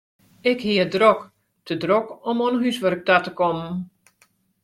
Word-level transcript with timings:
Ik 0.51 0.59
hie 0.67 0.79
it 0.85 0.93
drok, 0.95 1.19
te 1.65 1.73
drok 1.83 2.07
om 2.33 2.41
oan 2.45 2.59
húswurk 2.63 3.01
ta 3.09 3.15
te 3.27 3.31
kommen. 3.39 3.75